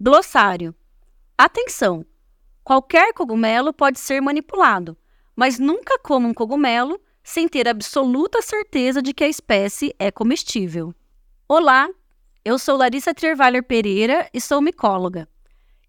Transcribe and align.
Glossário. 0.00 0.72
Atenção! 1.36 2.06
Qualquer 2.62 3.12
cogumelo 3.12 3.72
pode 3.72 3.98
ser 3.98 4.20
manipulado, 4.20 4.96
mas 5.34 5.58
nunca 5.58 5.98
coma 5.98 6.28
um 6.28 6.34
cogumelo 6.34 7.00
sem 7.20 7.48
ter 7.48 7.66
absoluta 7.66 8.40
certeza 8.40 9.02
de 9.02 9.12
que 9.12 9.24
a 9.24 9.28
espécie 9.28 9.92
é 9.98 10.12
comestível. 10.12 10.94
Olá, 11.48 11.88
eu 12.44 12.60
sou 12.60 12.76
Larissa 12.76 13.12
Trierweiler 13.12 13.64
Pereira 13.64 14.30
e 14.32 14.40
sou 14.40 14.60
micóloga. 14.60 15.28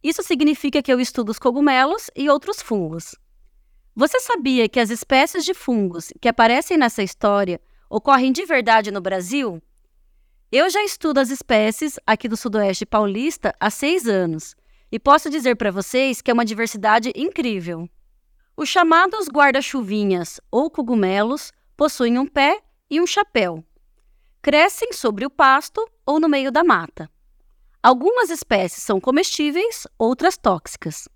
Isso 0.02 0.23
significa 0.23 0.82
que 0.82 0.91
eu 0.91 1.00
estudo 1.00 1.30
os 1.30 1.38
cogumelos 1.38 2.10
e 2.16 2.32
outros 2.32 2.64
fungos. 2.64 3.14
Você 3.96 4.20
sabia 4.20 4.68
que 4.68 4.80
as 4.80 4.89
espécies 4.89 5.46
de 5.46 5.54
fungos 5.54 6.12
que 6.20 6.28
aparecem 6.28 6.78
nessa 6.78 7.04
história 7.04 7.62
ocorrem 7.88 8.32
de 8.32 8.44
verdade 8.44 8.89
no 8.89 9.02
Brasil? 9.02 9.62
Eu 10.52 10.68
já 10.68 10.84
estudo 10.84 11.20
as 11.20 11.29
espécies 11.29 12.00
aqui 12.07 12.27
do 12.27 12.36
Sudoeste 12.36 12.84
Paulista 12.84 13.54
há 13.59 13.70
seis 13.70 14.07
anos 14.07 14.55
e 14.91 14.98
posso 14.98 15.29
dizer 15.29 15.55
para 15.55 15.70
vocês 15.70 16.23
que 16.23 16.31
é 16.31 16.34
uma 16.34 16.44
diversidade 16.44 17.13
incrível. 17.16 17.88
Os 18.58 18.67
chamados 18.67 19.27
guarda-chuvinhas 19.27 20.41
ou 20.49 20.67
cogumelos 20.72 21.52
possuem 21.77 22.17
um 22.17 22.25
pé 22.25 22.62
e 22.89 22.99
um 22.99 23.05
chapéu. 23.05 23.63
Crescem 24.41 24.91
sobre 24.91 25.23
o 25.23 25.30
pasto 25.30 25.88
ou 26.03 26.20
no 26.20 26.27
meio 26.27 26.52
da 26.52 26.63
mata. 26.63 27.08
Algumas 27.84 28.31
espécies 28.31 28.81
são 28.81 29.00
comestíveis, 29.00 29.86
outras 30.00 30.36
tóxicas. 30.36 31.08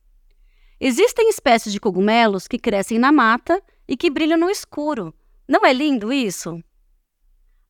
Existem 0.80 1.28
espécies 1.30 1.74
de 1.74 1.80
cogumelos 1.80 2.48
que 2.48 2.60
crescem 2.60 3.00
na 3.00 3.12
mata 3.12 3.60
e 3.88 3.98
que 3.98 4.12
brilham 4.12 4.38
no 4.38 4.52
escuro. 4.52 5.12
Não 5.48 5.66
é 5.66 5.74
lindo 5.74 6.14
isso? 6.14 6.64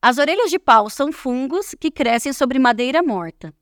As 0.05 0.17
orelhas 0.17 0.52
de 0.52 0.59
pau 0.59 0.89
são 0.89 1.13
fungos 1.13 1.73
que 1.80 1.89
crescem 1.89 2.34
sobre 2.34 2.59
madeira 2.59 3.02
morta. 3.02 3.53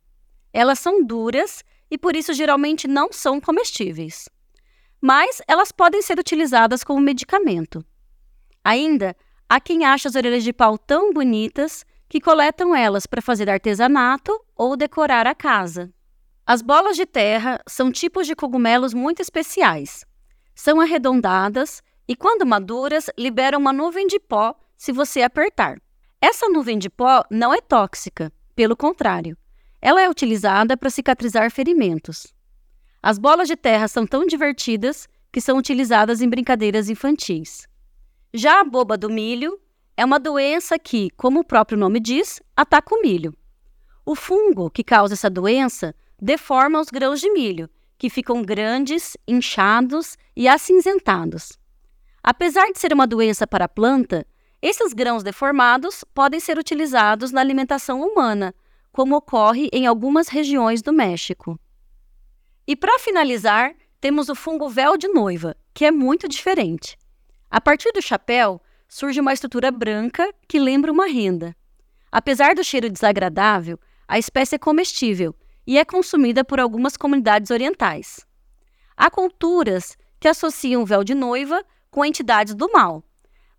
Elas 0.51 0.79
são 0.79 1.05
duras 1.05 1.63
e 1.91 1.99
por 1.99 2.15
isso 2.15 2.33
geralmente 2.33 2.87
não 2.87 3.13
são 3.13 3.39
comestíveis. 3.39 4.27
Mas 4.99 5.39
elas 5.47 5.71
podem 5.71 6.01
ser 6.01 6.17
utilizadas 6.17 6.83
como 6.83 6.99
medicamento. 6.99 7.85
Ainda 8.63 9.15
há 9.47 9.59
quem 9.59 9.85
ache 9.85 10.07
as 10.07 10.15
orelhas 10.15 10.43
de 10.43 10.51
pau 10.51 10.79
tão 10.79 11.13
bonitas 11.13 11.85
que 12.09 12.19
coletam 12.19 12.75
elas 12.75 13.05
para 13.05 13.21
fazer 13.21 13.47
artesanato 13.47 14.35
ou 14.55 14.75
decorar 14.75 15.27
a 15.27 15.35
casa. 15.35 15.93
As 16.43 16.63
bolas 16.63 16.95
de 16.95 17.05
terra 17.05 17.61
são 17.67 17.91
tipos 17.91 18.25
de 18.25 18.35
cogumelos 18.35 18.95
muito 18.95 19.21
especiais. 19.21 20.03
São 20.55 20.81
arredondadas 20.81 21.83
e, 22.07 22.15
quando 22.15 22.47
maduras, 22.47 23.11
liberam 23.15 23.59
uma 23.59 23.71
nuvem 23.71 24.07
de 24.07 24.19
pó 24.19 24.55
se 24.75 24.91
você 24.91 25.21
apertar. 25.21 25.79
Essa 26.21 26.47
nuvem 26.49 26.77
de 26.77 26.89
pó 26.89 27.23
não 27.31 27.51
é 27.51 27.59
tóxica, 27.59 28.31
pelo 28.55 28.77
contrário, 28.77 29.35
ela 29.81 30.01
é 30.01 30.07
utilizada 30.07 30.77
para 30.77 30.91
cicatrizar 30.91 31.49
ferimentos. 31.49 32.27
As 33.01 33.17
bolas 33.17 33.47
de 33.47 33.55
terra 33.55 33.87
são 33.87 34.05
tão 34.05 34.27
divertidas 34.27 35.09
que 35.31 35.41
são 35.41 35.57
utilizadas 35.57 36.21
em 36.21 36.29
brincadeiras 36.29 36.89
infantis. 36.89 37.67
Já 38.31 38.59
a 38.59 38.63
boba 38.63 38.95
do 38.95 39.09
milho 39.09 39.59
é 39.97 40.05
uma 40.05 40.19
doença 40.19 40.77
que, 40.77 41.09
como 41.17 41.39
o 41.39 41.43
próprio 41.43 41.77
nome 41.77 41.99
diz, 41.99 42.39
ataca 42.55 42.93
o 42.93 43.01
milho. 43.01 43.35
O 44.05 44.15
fungo 44.15 44.69
que 44.69 44.83
causa 44.83 45.15
essa 45.15 45.29
doença 45.29 45.95
deforma 46.21 46.79
os 46.79 46.89
grãos 46.89 47.19
de 47.19 47.31
milho, 47.31 47.67
que 47.97 48.09
ficam 48.09 48.43
grandes, 48.43 49.17
inchados 49.27 50.17
e 50.35 50.47
acinzentados. 50.47 51.57
Apesar 52.21 52.71
de 52.71 52.79
ser 52.79 52.93
uma 52.93 53.07
doença 53.07 53.47
para 53.47 53.65
a 53.65 53.69
planta, 53.69 54.25
esses 54.61 54.93
grãos 54.93 55.23
deformados 55.23 56.03
podem 56.13 56.39
ser 56.39 56.57
utilizados 56.57 57.31
na 57.31 57.41
alimentação 57.41 58.01
humana, 58.01 58.53
como 58.91 59.15
ocorre 59.15 59.69
em 59.73 59.87
algumas 59.87 60.27
regiões 60.27 60.81
do 60.81 60.93
México. 60.93 61.59
E 62.67 62.75
para 62.75 62.99
finalizar, 62.99 63.73
temos 63.99 64.29
o 64.29 64.35
fungo 64.35 64.69
véu 64.69 64.97
de 64.97 65.07
noiva, 65.07 65.55
que 65.73 65.85
é 65.85 65.91
muito 65.91 66.27
diferente. 66.27 66.97
A 67.49 67.59
partir 67.59 67.91
do 67.91 68.01
chapéu, 68.01 68.61
surge 68.87 69.19
uma 69.19 69.33
estrutura 69.33 69.71
branca 69.71 70.31
que 70.47 70.59
lembra 70.59 70.91
uma 70.91 71.07
renda. 71.07 71.55
Apesar 72.11 72.53
do 72.53 72.63
cheiro 72.63 72.89
desagradável, 72.89 73.79
a 74.07 74.19
espécie 74.19 74.55
é 74.55 74.59
comestível 74.59 75.33
e 75.65 75.77
é 75.77 75.85
consumida 75.85 76.43
por 76.43 76.59
algumas 76.59 76.97
comunidades 76.97 77.49
orientais. 77.49 78.25
Há 78.95 79.09
culturas 79.09 79.97
que 80.19 80.27
associam 80.27 80.83
o 80.83 80.85
véu 80.85 81.03
de 81.03 81.15
noiva 81.15 81.63
com 81.89 82.05
entidades 82.05 82.53
do 82.53 82.71
mal, 82.71 83.03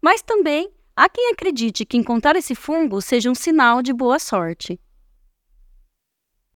mas 0.00 0.22
também 0.22 0.70
Há 0.94 1.08
quem 1.08 1.30
acredite 1.30 1.86
que 1.86 1.96
encontrar 1.96 2.36
esse 2.36 2.54
fungo 2.54 3.00
seja 3.00 3.30
um 3.30 3.34
sinal 3.34 3.80
de 3.80 3.94
boa 3.94 4.18
sorte. 4.18 4.78